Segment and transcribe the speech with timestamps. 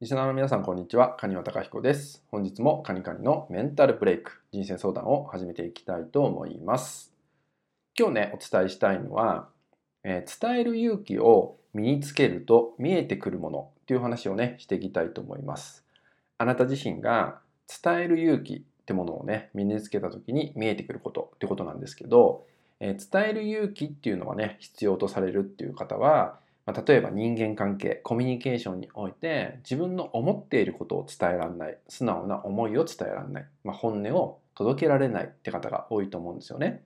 [0.00, 1.14] リスナーの皆さん、こんにちは。
[1.14, 2.24] カニワタカヒコです。
[2.30, 7.12] 本日もカニカニのメンタルブレイク、人生相談を始めていきたいと思います。
[7.98, 9.50] 今日ね、お伝えしたいのは、
[10.02, 15.84] えー伝える勇気を身につけると見えてくるものっていう話をね、していきたいと思います。
[16.38, 22.46] あなた自身が伝える勇気ってものをね、身につけた時に見えてくることってことなんですけど、
[22.80, 36.82] えー伝える勇気っていうのはね、必要とされるっていう方は、まあ、例えば人間関係コミュニケーションにおいて自分の思っていることを伝えられない素直な思いを伝えられない、まあ、本音を届けられないって方が多いと思うんですよね。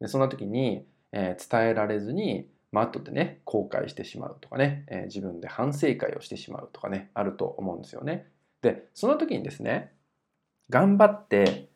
[0.00, 8.26] でそんな時に、えー伝えられずに、まあ後でね後悔してしまうとかね、えー自分で反省会をしてしまうとかねあると思うんですよね。
[8.62, 9.92] でその時にですね
[10.70, 11.68] 頑張って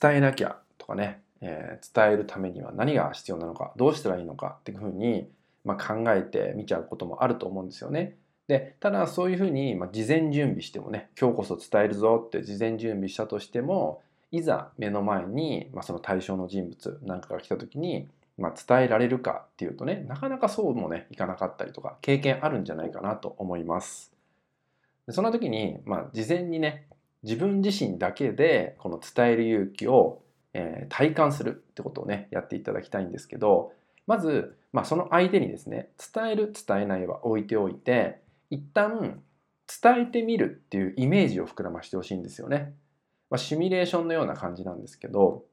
[0.00, 5.28] 伝えなきゃとかね、えー伝えるためには何が必要なのかどうしたらいいのかっていうふうに
[5.64, 8.16] まあ、考えてみちゃうこともあると思うんですよね。
[8.48, 24.12] でただそういうふうに、まあ、事前準備してもね今日こそ伝えるぞって事前準備したとしてもいざ目の前に、まあ、その対象の人物なんかが来た時に、まあ、伝えられるかっていうとねなかなかそうもねいかなかったりとか経験あるんじゃないかなと思います。
[25.06, 26.86] でそんな時に、まあ、事前にね
[27.22, 30.22] 自分自身だけでこの伝える勇気を、
[30.54, 33.72] えー体感するってことをねやっていただきたいんですけど
[34.10, 39.22] まず、まあ、その相手にですね伝える伝えないは置いておいて一旦
[39.82, 42.74] 伝えてみるっていうイメージを膨らましてほしいんですよね。
[43.30, 45.44] まあ、シミュレーションのような感じなんですけど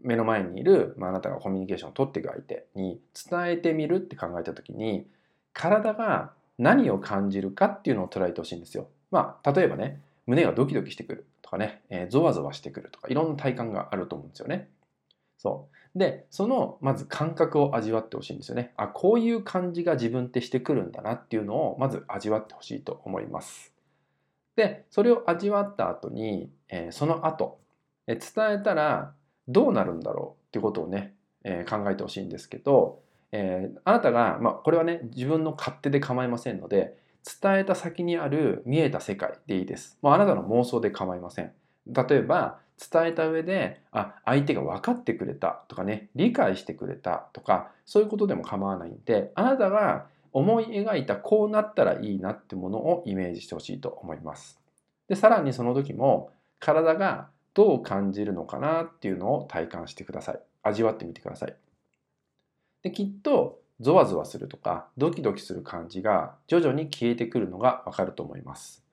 [0.00, 2.98] 目の前にいる、まあ、あなたがコミュニケーションを取っていく相手に
[3.30, 5.06] 伝えてみるって考えた時に
[5.52, 8.88] 体が何を感じるかっていうのを捉えてほしいんですよ。
[9.10, 14.70] まあ、例えばね胸がドキドキしてくるとかね、えーゾワゾワしてくるとかいろんな体感があると思うんですよね。
[15.38, 18.72] そうでそのまず感覚を味わってほしいんですよね。
[18.76, 23.72] あこういう感じが自分ってしてくるんだなっていうのをまず味わってほしいと思います。
[24.56, 27.58] でそれを味わった後に、えーその後、
[28.06, 29.14] えー伝えたら
[29.48, 33.00] どうなるんだろうっていうことをね、えー考えてほしいんですけど、
[33.32, 36.96] えーあなたが、まあ、これはね自分の勝手で構いませんので
[37.42, 39.98] 伝えた先にある見えた世界でいいです。
[40.02, 41.52] もうあなたの妄想で構いません。
[41.86, 54.60] 例えば伝えた上であ相手が分かってくれたとかね理解してくれたとかそういうことでも構わないんであなたが思い描いたこうなったらいいなってものをイメージしてほしいと思います。
[55.08, 60.40] でさらにその時も体がどう感じるのかなっていうのを体感してください。
[60.62, 61.56] 味わってみてください。
[62.82, 68.84] できっとゾワゾワするとかドキドキする感じが徐々に消えてくるのがわかると思います。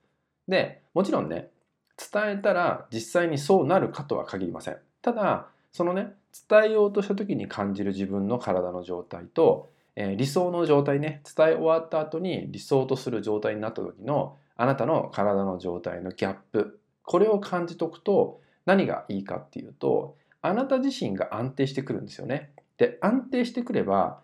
[0.48, 1.50] でもちろんね
[1.96, 4.78] 伝えたら実際にそうなるかとは限りません。
[5.02, 6.14] ただそのね
[6.48, 22.50] 伝えようとした時に感じる自分の体の状態と、えー理想の状態ね伝え終わった後に理想とする状態になった時のあなたの体の状態のギャップこれを感じとくと何がいいかっていうとあなた自身が安定してくるんですよね。
[22.76, 24.20] で安定してくれば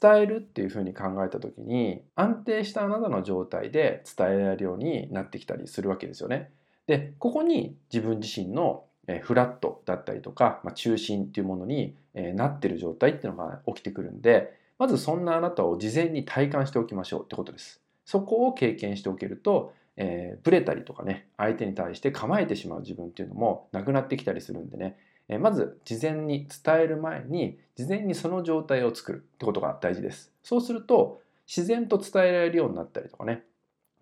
[0.00, 6.50] 伝えるっていうふうに考えた時に安定したあなたの状態で伝えられるようになってきたりするわけですよね。
[6.86, 8.84] でここに自分自身の
[9.22, 17.80] フラットだったりとか、まあ、中心っていうものになってる状態っていうのが起きてくるんでまずそんなあなたを事前に体感しておきましょうってことです。
[18.04, 24.96] そこを経験しておけると、えーブレたりとかね相手に対して構えてしまう自分っていうのもなくなってきたりするんでね、
[25.28, 30.32] えーまず事前に伝える前に事前にその状態を作るってことが大事です。
[30.42, 33.44] そうすると自然と伝えられるようになったりとかね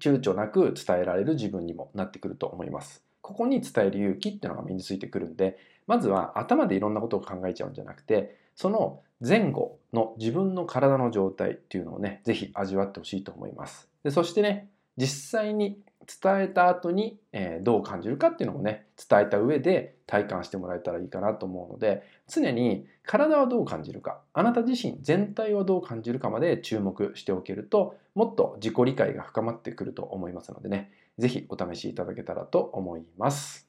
[0.01, 3.05] 躊躇なく伝えられる自分にもなってくると思います。
[3.21, 5.57] ここに伝える勇気っていうのが身についてくるんで
[5.87, 13.89] まずは頭でいろんなことを考えちゃうんじゃなくてその前後の自分の体の状態っていうのをね是非味わってほしいと思います。
[14.03, 33.69] でそしてね実際に伝えた後に、えーどう感じるかっていうのもね伝えた上で体感してもらえたらいいかなと思うので常に体はどう感じるかあなた自身全体はどう感じるかまで注目しておけるともっと自己理解が深まってくると思いますのでね是非お試しいただけたらと思います。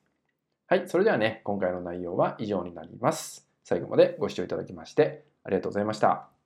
[0.68, 3.45] はい、それではね今回の内容は以上になります。
[3.63, 6.41] 最後までご視聴いただきましてありがとうございました。